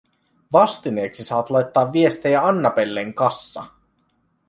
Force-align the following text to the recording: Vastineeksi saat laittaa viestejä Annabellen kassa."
Vastineeksi 0.53 1.23
saat 1.23 1.49
laittaa 1.49 1.93
viestejä 1.93 2.47
Annabellen 2.47 3.13
kassa." 3.13 3.63